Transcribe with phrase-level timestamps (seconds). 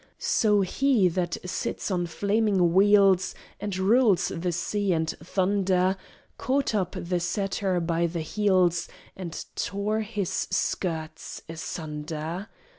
[0.17, 5.95] So he that sits on flaming wheels, And rules the sea and thunder,
[6.39, 12.47] Caught up the satyr by the heels And tore his skirts asunder.